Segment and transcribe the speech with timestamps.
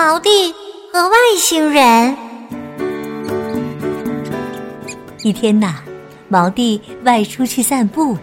[0.00, 0.30] 毛弟。
[0.94, 2.16] 和外星人。
[5.22, 5.74] 一天呐，
[6.26, 8.16] 毛弟外出去散步，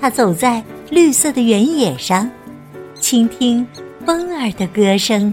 [0.00, 2.28] 他走在绿色的原野上，
[2.98, 3.64] 倾听
[4.06, 5.32] 风儿的歌声。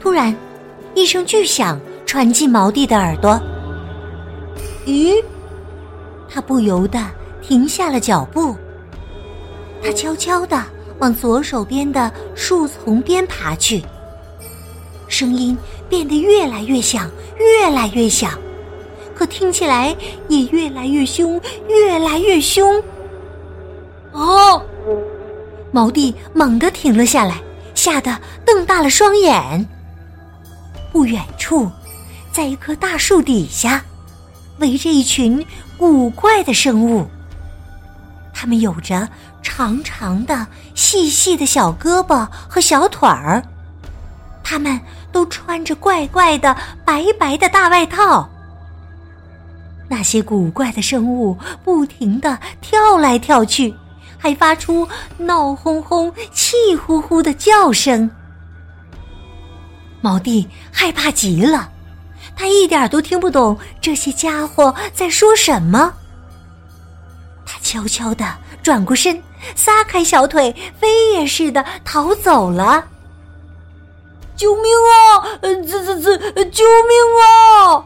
[0.00, 0.34] 突然，
[0.94, 3.38] 一声巨响传进毛弟的耳朵。
[4.86, 5.22] 咦？
[6.26, 6.98] 他不由得
[7.42, 8.56] 停下了脚步。
[9.82, 10.58] 他悄悄的
[10.98, 13.82] 往左手边的树丛边爬去。
[15.08, 15.56] 声音
[15.88, 18.38] 变得越来越响，越来越响，
[19.14, 19.96] 可听起来
[20.28, 22.82] 也越来越凶，越来越凶。
[24.12, 24.62] 哦，
[25.72, 27.40] 毛弟猛地停了下来，
[27.74, 29.66] 吓得瞪大了双眼。
[30.92, 31.70] 不远处，
[32.32, 33.84] 在一棵大树底下，
[34.58, 35.44] 围着一群
[35.76, 37.06] 古怪的生物。
[38.40, 39.08] 它们有着
[39.42, 43.42] 长长的、细细的小胳膊和小腿儿。
[44.44, 44.80] 他们
[45.10, 48.30] 都穿着怪怪的白白的大外套。
[49.88, 53.74] 那些古怪的生物不停的跳来跳去，
[54.16, 54.86] 还发出
[55.16, 58.08] 闹哄哄、气呼呼的叫声。
[60.00, 61.68] 毛弟害怕极了，
[62.36, 65.92] 他一点都听不懂这些家伙在说什么。
[67.68, 68.24] 他悄悄的
[68.62, 69.22] 转过身，
[69.54, 72.82] 撒开小腿，飞也似的逃走了。
[74.34, 75.36] 救命啊！
[75.42, 76.18] 滋滋滋！
[76.46, 77.84] 救命啊！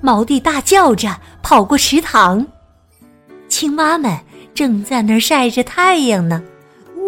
[0.00, 2.44] 毛弟大叫着跑过池塘，
[3.48, 4.18] 青蛙们
[4.54, 6.42] 正在那儿晒着太阳呢。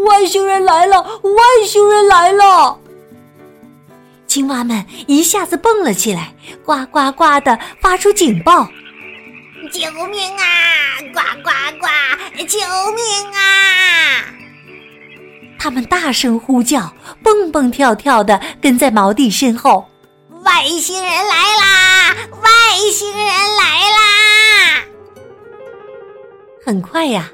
[0.04, 1.00] 外星人来了！
[1.02, 2.78] 外星人来了！
[4.28, 6.32] 青蛙们一下子蹦了起来，
[6.64, 8.68] 呱呱呱的发出警报
[9.70, 10.44] ：“救命啊！
[11.12, 11.50] 呱呱
[11.80, 11.86] 呱！
[12.44, 12.58] 救
[12.92, 14.24] 命啊！”
[15.58, 19.84] 他们大声呼叫，蹦蹦跳跳的跟在毛弟身后。
[20.44, 22.14] 外星人来啦！
[22.42, 22.48] 外
[22.92, 24.84] 星人来啦！
[26.64, 27.28] 很快呀，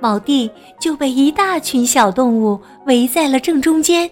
[0.00, 4.10] 毛弟就被一大群小动物围在了正中间。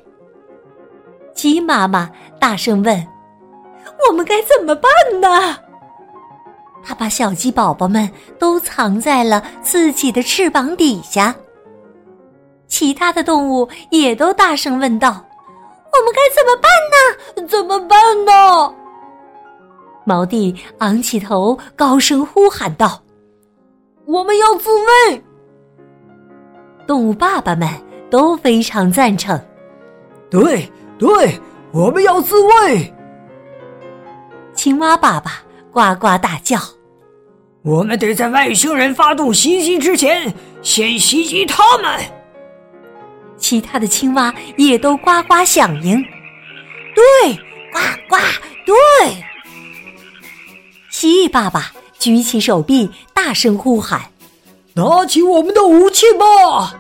[1.35, 2.09] 鸡妈妈
[2.39, 3.07] 大声问
[4.09, 4.91] ：“我们该怎么办
[5.21, 5.59] 呢？”
[6.85, 8.09] 他把小鸡宝宝们
[8.39, 11.35] 都藏在了自己的翅膀底下。
[12.67, 15.11] 其他的动物也都大声问道
[15.93, 17.49] ：“我们该怎么办呢？
[17.49, 18.75] 怎么办呢？”
[20.05, 23.01] 毛弟昂起头，高声呼喊道
[24.05, 25.25] ：“我们要自卫！”
[26.87, 27.69] 动物爸爸们
[28.11, 29.41] 都非常赞成
[30.29, 31.41] ：“对对，
[31.73, 32.93] 我们要自卫！”
[34.53, 36.59] 青蛙爸爸呱呱大叫
[37.65, 40.31] ：“我们得在外星人发动袭击之前，
[40.61, 41.99] 先袭击他们！”
[43.41, 45.97] 其他的青蛙也都呱呱响应，
[46.95, 47.33] 对，
[47.73, 48.17] 呱呱，
[48.67, 49.25] 对。
[50.91, 54.11] 蜥蜴爸爸举起手臂，大声呼喊
[54.77, 56.79] ：“拿起我们的武器吧！”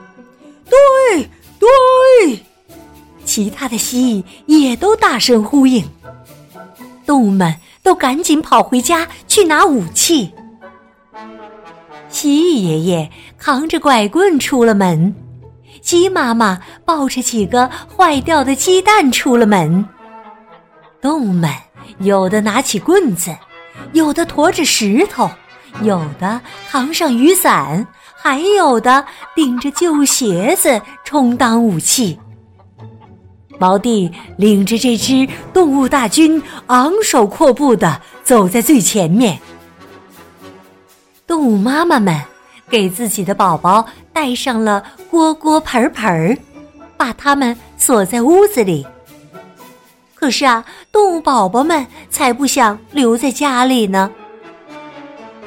[0.69, 2.39] 对，对。
[3.25, 5.83] 其他的蜥蜴也都大声呼应，
[7.06, 10.31] 动物们都赶紧跑回家去拿武器。
[12.15, 15.13] 蜥蜴爷爷扛着拐棍出了门。
[15.81, 19.85] 鸡妈妈抱着几个坏掉的鸡蛋出了门。
[21.03, 21.51] 动物们
[21.99, 23.37] 有的拿起棍子，
[23.93, 25.29] 有的驮着石头，
[25.83, 29.05] 有的扛上雨伞，还有的
[29.35, 32.17] 顶着旧鞋子充当武器。
[33.59, 39.37] 毛弟领着这支动物大军，昂首阔步的走在最前面。
[41.34, 42.16] 动物妈妈们。
[42.71, 46.39] 给自己的宝宝带上了锅锅盆盆，
[46.97, 48.86] 把它们锁在屋子里。
[50.15, 54.09] 可是啊，动物宝宝们才不想留在家里呢。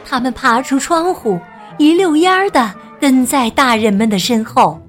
[0.06, 1.40] 他们爬出窗户，
[1.78, 4.80] 一溜烟儿的跟在大人们的身后。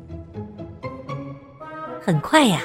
[2.04, 2.60] 很快呀，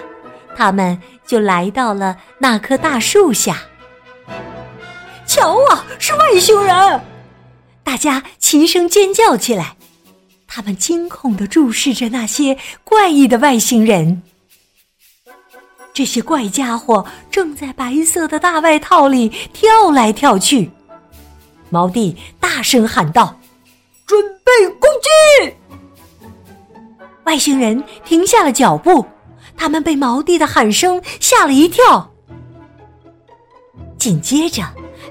[0.58, 3.58] 他们就来到了那棵大树下。
[5.26, 7.02] 瞧啊，是外星人！
[7.84, 9.76] 大家齐声尖叫起来，
[10.48, 14.22] 他们惊恐的注视着那些怪异的外星人。
[15.94, 20.72] 这些怪家伙正在白色的大外套里跳来跳去。
[21.70, 23.40] 毛弟大声喊道
[24.08, 25.54] ：“准备攻击！”
[27.26, 29.06] 外星人停下了脚步，
[29.56, 32.12] 他们被毛弟的喊声吓了一跳。
[33.98, 34.64] 紧接着，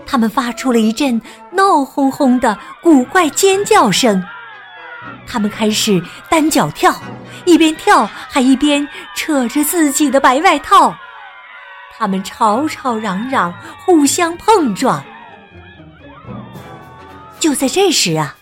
[0.06, 1.20] 他们发出了一阵
[1.52, 4.22] 闹哄哄的古怪尖叫声。
[5.26, 6.94] 他们开始单脚跳，
[7.44, 10.94] 一边跳还一边扯着自己的白外套。
[11.96, 13.52] 他们吵吵嚷嚷，
[13.84, 15.02] 互相碰撞。
[17.38, 18.36] 就在这时啊，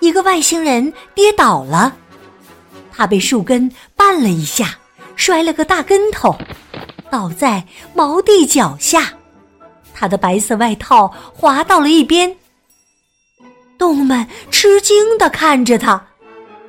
[0.00, 1.94] 一个外星人跌倒了，
[2.92, 4.78] 他被树根绊了一下，
[5.16, 6.36] 摔了个大跟头，
[7.10, 7.64] 倒在
[7.94, 9.12] 毛地脚下。
[9.98, 12.36] 他的白色外套滑到了一边。
[13.78, 16.06] 动物们吃惊的看着他。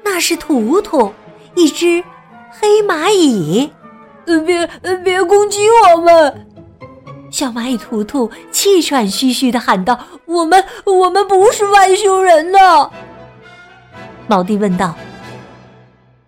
[0.04, 1.14] 那是图图，
[1.56, 2.02] 一只
[2.50, 3.70] 黑蚂蚁。
[4.46, 4.68] 别
[5.04, 6.48] 别攻击我们！
[7.30, 12.90] 小蚂蚁图图气喘吁吁的喊道：“我们我们不是外星人呢！”
[14.28, 14.96] 毛弟问道：“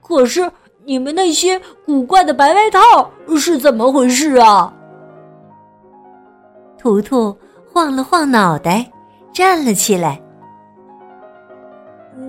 [0.01, 0.49] 可是
[0.85, 4.73] 你们那些古怪的白外套是怎么回事啊？”
[6.79, 7.35] 图图
[7.71, 8.89] 晃了晃脑袋，
[9.33, 10.19] 站了起来。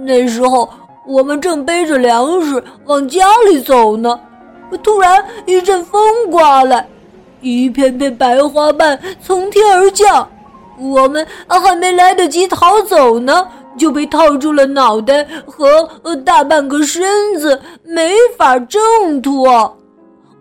[0.04, 0.68] 那时候。
[1.06, 4.20] 我们正背着粮食往家里走呢，
[4.82, 6.00] 突然一阵风
[6.30, 6.86] 刮来，
[7.40, 10.28] 一片片白花瓣从天而降，
[10.78, 15.88] 我们还没来得及逃走呢，就被套住了脑袋和
[16.24, 19.76] 大半个身子，没法挣脱。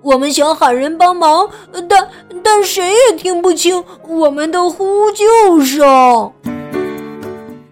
[0.02, 1.50] 我们想喊人帮忙，
[1.90, 2.08] 但
[2.44, 6.32] 但谁也听不清我们的呼救声。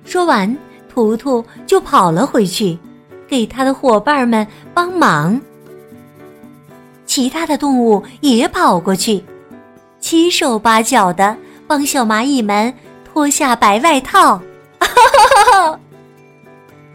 [0.04, 0.58] 说完，
[0.90, 2.78] 图图就跑了回去。
[3.30, 5.38] 给他的伙伴们帮忙，
[7.06, 9.22] 其他的动物也跑过去，
[10.00, 11.36] 七手八脚的
[11.68, 14.38] 帮小蚂蚁们脱下白外套，
[14.80, 15.80] 哈哈哈哈！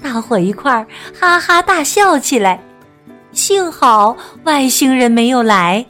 [0.02, 0.86] 大伙一块儿
[1.20, 2.58] 哈哈大笑起来。
[3.32, 5.84] 幸好外星人没有来，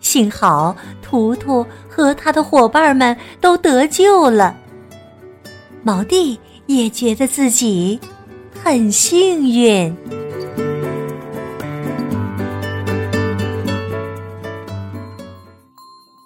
[0.00, 4.56] 幸好图图和他的伙伴们都得救了。
[5.82, 7.98] 毛弟也觉得自己。
[8.64, 9.92] 很幸运，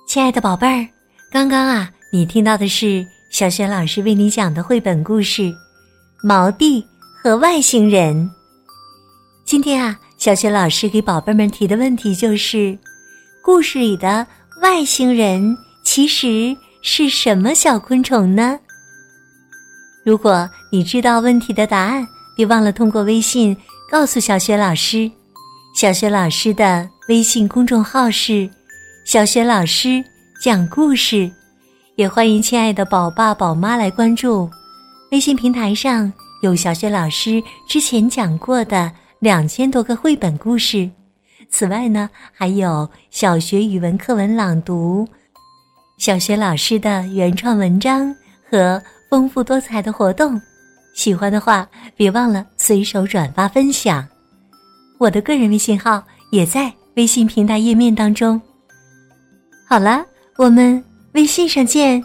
[0.07, 0.87] 亲爱的宝贝儿，
[1.33, 5.43] 刚刚啊，你听到的是小雪老师为你讲的绘本故事
[6.23, 6.87] 《毛弟
[7.23, 8.15] 和外星人》。
[9.47, 12.77] 今天啊，小雪老师给宝贝们提的问题就是：
[13.43, 14.27] 故事里的
[14.63, 18.59] 外星人其实是什么小昆虫呢？
[20.05, 22.07] 如果你知道问题的答案。
[22.37, 23.57] 别忘了通过微信
[23.91, 25.11] 告诉小雪老师，
[25.75, 28.47] 小雪老师的微信公众号是
[29.07, 30.05] “小雪老师
[30.39, 31.31] 讲故事”，
[31.97, 34.51] 也欢迎亲爱的宝爸宝妈来关注。
[35.13, 40.89] 微信平台上有小雪老师之前讲过的两千多个绘本故事，
[41.49, 45.09] 此外呢，还有小学语文课文朗读、
[45.97, 48.15] 小学老师的原创文章
[48.49, 48.81] 和
[49.11, 50.41] 丰富多彩的活动。
[50.95, 51.67] 喜欢的话，
[51.97, 54.07] 别忘了随手转发分享。
[54.99, 58.41] 我的个人微信号也在微信平台页面当中。
[59.67, 60.05] 好了，
[60.37, 60.83] 我们
[61.13, 62.03] 微信上见。